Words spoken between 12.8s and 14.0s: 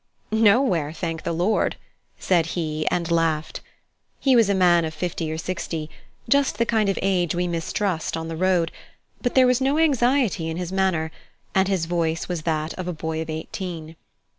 a boy of eighteen.